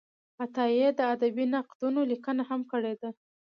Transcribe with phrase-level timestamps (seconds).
[0.43, 3.09] عطایي د ادبي نقدونو لیکنه هم کړې ده.